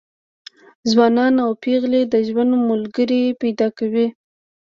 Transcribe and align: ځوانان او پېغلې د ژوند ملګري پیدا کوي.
ځوانان 0.91 1.33
او 1.45 1.51
پېغلې 1.63 2.01
د 2.13 2.15
ژوند 2.27 2.51
ملګري 2.69 3.23
پیدا 3.41 3.67
کوي. 3.77 4.07